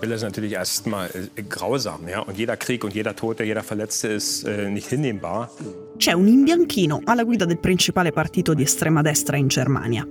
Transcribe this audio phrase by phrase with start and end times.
[0.00, 2.20] Bilder sind natürlich erstmal äh, grausam, ja.
[2.20, 5.50] Und jeder Krieg und jeder Tote, jeder Verletzte ist äh, nicht hinnehmbar.
[5.98, 10.06] C'è un imbianchino alla guida del principale partito di estrema destra in Germania.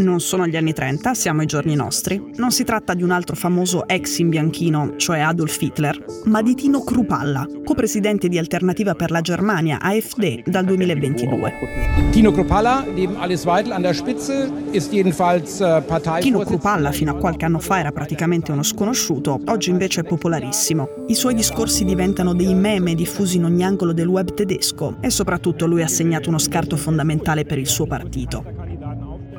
[0.00, 2.32] Non sono gli anni 30, siamo ai giorni nostri.
[2.36, 6.54] Non si tratta di un altro famoso ex in bianchino, cioè Adolf Hitler, ma di
[6.54, 11.52] Tino Krupalla, co-presidente di Alternativa per la Germania, AfD, dal 2022.
[12.12, 15.82] Tino Krupalla, neben Alice Weidel an der Spitze, ist jedenfalls äh,
[16.20, 21.04] Tino Krupalla fino a qualche anno fa era praticamente uno sconosciuto, oggi invece è popolarissimo.
[21.08, 25.66] I suoi discorsi diventano dei meme diffusi in ogni angolo del web tedesco e soprattutto
[25.66, 28.59] lui ha segnato uno scarto fondamentale per il suo partito.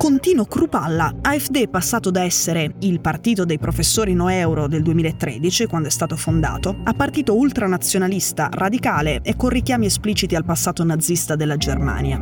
[0.02, 4.82] Con Tino Krupalla, AfD è passato da essere il partito dei professori no euro del
[4.82, 10.84] 2013, quando è stato fondato, a partito ultranazionalista, radicale e con richiami espliciti al passato
[10.84, 12.18] nazista della Germania.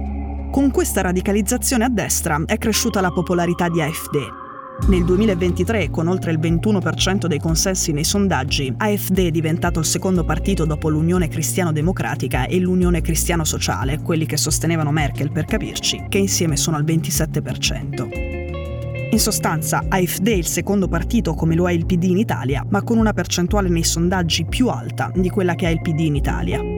[0.51, 4.48] Con questa radicalizzazione a destra è cresciuta la popolarità di AfD
[4.87, 10.23] nel 2023, con oltre il 21% dei consensi nei sondaggi, AfD è diventato il secondo
[10.23, 16.57] partito dopo l'Unione Cristiano-Democratica e l'Unione Cristiano-Sociale, quelli che sostenevano Merkel per capirci, che insieme
[16.57, 18.37] sono al 27%.
[19.11, 22.83] In sostanza, AfD è il secondo partito come lo è il PD in Italia, ma
[22.83, 26.68] con una percentuale nei sondaggi più alta di quella che ha il PD in Italia.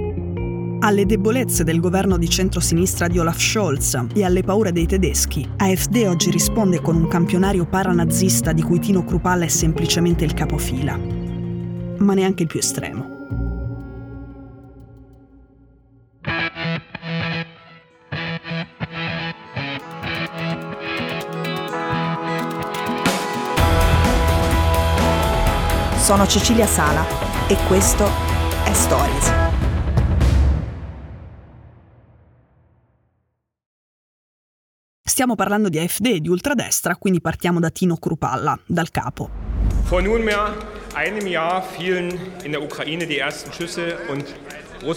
[0.83, 6.05] Alle debolezze del governo di centrosinistra di Olaf Scholz e alle paure dei tedeschi, AfD
[6.07, 10.97] oggi risponde con un campionario paranazista di cui Tino Krupalla è semplicemente il capofila.
[11.99, 13.19] Ma neanche il più estremo.
[25.97, 27.05] Sono Cecilia Sala
[27.47, 28.05] e questo
[28.63, 29.41] è Stories.
[35.12, 39.30] Stiamo parlando di AfD e di ultradestra, quindi partiamo da Tino Krupalla, dal capo.
[39.90, 40.55] Vor nunmehr
[40.95, 44.23] einem Jahr fielen in der Ukraine die ersten Schüsse und.
[44.83, 44.88] In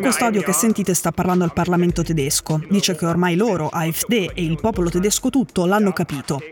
[0.00, 2.60] questo audio che sentite sta parlando al Parlamento tedesco.
[2.68, 6.42] Dice che ormai loro, AfD e il popolo tedesco tutto, l'hanno capito.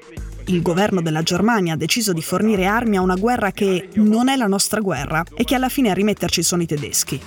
[0.46, 4.36] Il governo della Germania ha deciso di fornire armi a una guerra che non è
[4.36, 7.20] la nostra guerra e che alla fine a rimetterci sono i tedeschi.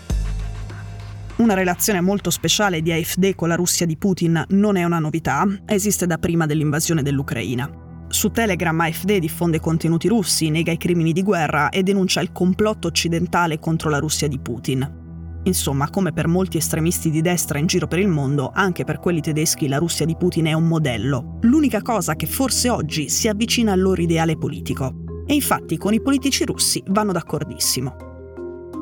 [1.42, 5.44] Una relazione molto speciale di AfD con la Russia di Putin non è una novità,
[5.66, 7.68] esiste da prima dell'invasione dell'Ucraina.
[8.10, 12.90] Su Telegram AfD diffonde contenuti russi, nega i crimini di guerra e denuncia il complotto
[12.90, 15.42] occidentale contro la Russia di Putin.
[15.46, 19.20] Insomma, come per molti estremisti di destra in giro per il mondo, anche per quelli
[19.20, 23.72] tedeschi la Russia di Putin è un modello, l'unica cosa che forse oggi si avvicina
[23.72, 25.26] al loro ideale politico.
[25.26, 27.96] E infatti con i politici russi vanno d'accordissimo.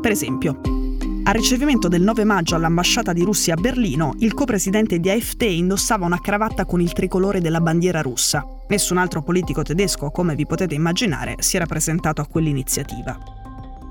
[0.02, 0.59] Per esempio,
[1.29, 6.07] al ricevimento del 9 maggio all'ambasciata di Russia a Berlino, il co-presidente di AfD indossava
[6.07, 8.44] una cravatta con il tricolore della bandiera russa.
[8.69, 13.16] Nessun altro politico tedesco, come vi potete immaginare, si era presentato a quell'iniziativa.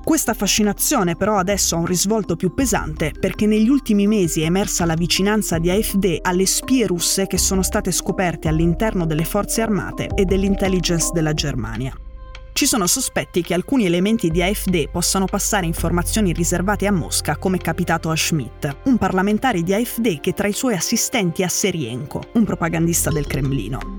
[0.03, 4.85] Questa fascinazione però adesso ha un risvolto più pesante perché negli ultimi mesi è emersa
[4.85, 10.09] la vicinanza di AfD alle spie russe che sono state scoperte all'interno delle forze armate
[10.17, 11.97] e dell'intelligence della Germania.
[12.59, 17.59] Ci sono sospetti che alcuni elementi di AfD possano passare informazioni riservate a Mosca, come
[17.59, 22.43] capitato a Schmidt, un parlamentare di AfD che tra i suoi assistenti ha Serienko, un
[22.43, 23.98] propagandista del Cremlino.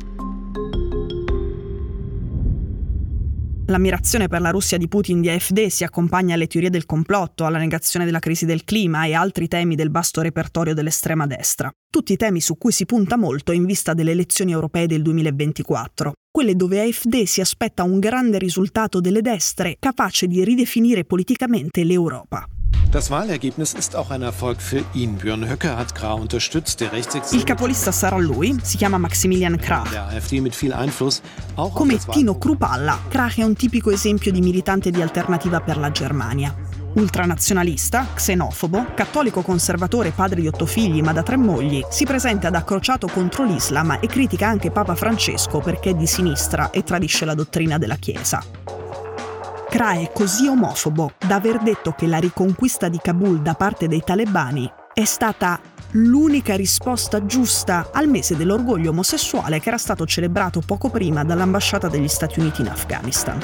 [3.69, 7.59] L'ammirazione per la Russia di Putin di AfD si accompagna alle teorie del complotto, alla
[7.59, 11.71] negazione della crisi del clima e altri temi del vasto repertorio dell'estrema destra.
[11.87, 16.55] Tutti temi su cui si punta molto in vista delle elezioni europee del 2024, quelle
[16.55, 22.47] dove AfD si aspetta un grande risultato delle destre capace di ridefinire politicamente l'Europa.
[22.91, 25.17] Das Wahlergebnis ist auch ein Erfolg für ihn.
[25.17, 26.79] Björn Höcke hat Krah unterstützt.
[26.79, 26.89] Der
[27.31, 29.83] Il capolista sarà lui, si chiama Maximilian Krah.
[31.71, 36.55] Come Tino Krupalla, Krah è un tipico esempio di militante di alternativa per la Germania.
[36.93, 42.63] Ultranazionalista, xenofobo, cattolico conservatore padre di otto figli ma da tre mogli, si presenta da
[42.63, 47.35] crociato contro l'Islam e critica anche Papa Francesco perché è di sinistra e tradisce la
[47.35, 48.43] dottrina della Chiesa.
[49.69, 54.01] Kra è così omofobo da aver detto che la riconquista di Kabul da parte dei
[54.03, 55.61] talebani è stata
[55.91, 62.07] l'unica risposta giusta al mese dell'orgoglio omosessuale che era stato celebrato poco prima dall'ambasciata degli
[62.07, 63.39] Stati Uniti in Afghanistan.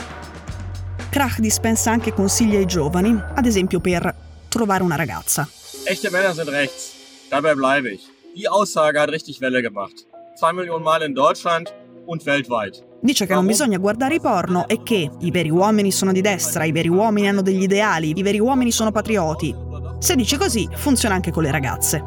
[1.12, 4.13] Krach dispensa anche consigli ai giovani, ad esempio per
[4.50, 5.48] trovare una ragazza.
[5.86, 6.94] Echte Männer sind rechts.
[7.30, 8.01] Dabei bleibe ich.
[8.33, 10.07] Die Aussage hat richtig Welle gemacht.
[10.36, 11.72] Zwei Millionen Mal in Deutschland
[12.07, 12.83] und weltweit.
[13.06, 16.63] Dice che non bisogna guardare i porno e che i veri uomini sono di destra,
[16.63, 19.56] i veri uomini hanno degli ideali, i veri uomini sono patrioti.
[20.00, 22.00] Se dice così, funziona anche con le ragazze.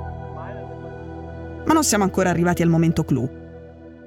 [1.65, 3.31] Ma non siamo ancora arrivati al momento clou.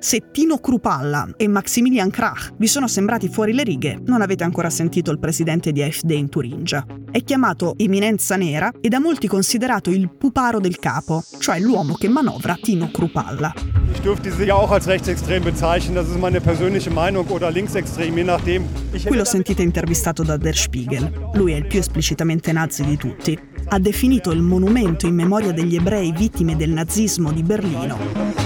[0.03, 4.71] Se Tino Krupalla e Maximilian Krach vi sono sembrati fuori le righe, non avete ancora
[4.71, 6.83] sentito il presidente di AfD in Turingia.
[7.11, 12.07] È chiamato Eminenza Nera e da molti considerato il puparo del capo, cioè l'uomo che
[12.07, 13.53] manovra Tino Krupalla.
[13.93, 18.17] Ich dürfte sie ja auch als rechtsextrem bezeichnen, das ist meine persönliche Meinung oder linksextrem,
[18.17, 18.65] je nachdem.
[19.05, 21.29] Qui lo sentite intervistato da Der Spiegel.
[21.35, 23.37] Lui è il più esplicitamente nazi di tutti.
[23.67, 28.40] Ha definito il monumento in memoria degli ebrei vittime del nazismo di Berlino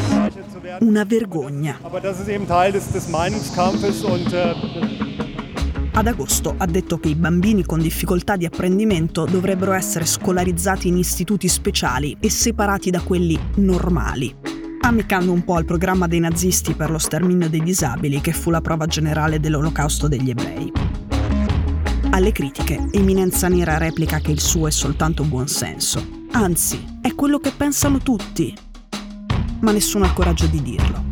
[0.81, 1.79] una vergogna.
[1.81, 1.89] Äh,
[5.91, 10.97] Ad agosto ha detto che i bambini con difficoltà di apprendimento dovrebbero essere scolarizzati in
[10.97, 14.35] istituti speciali e separati da quelli normali,
[14.81, 18.61] ammiccando un po' al programma dei nazisti per lo sterminio dei disabili che fu la
[18.61, 20.71] prova generale dell'olocausto degli ebrei.
[22.11, 26.23] Alle critiche, Eminenza Nera replica che il suo è soltanto buonsenso.
[26.31, 28.53] Anzi, è quello che pensano tutti,
[29.65, 31.03] ma nessuno ha il coraggio di dirlo.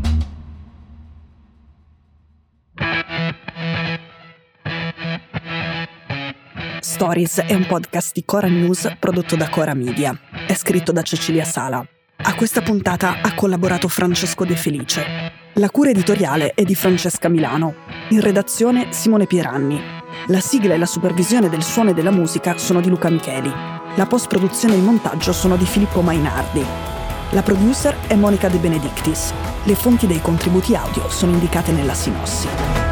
[6.79, 10.15] Stories è un podcast di Cora News prodotto da Cora Media.
[10.45, 11.83] È scritto da Cecilia Sala.
[12.15, 15.31] A questa puntata ha collaborato Francesco De Felice.
[15.53, 17.73] La cura editoriale è di Francesca Milano.
[18.09, 19.81] In redazione Simone Pieranni.
[20.27, 23.51] La sigla e la supervisione del suono e della musica sono di Luca Micheli.
[23.95, 26.92] La post-produzione e il montaggio sono di Filippo Mainardi.
[27.33, 29.33] La producer è Monica De Benedictis.
[29.63, 32.82] Le fonti dei contributi audio sono indicate nella sinossi.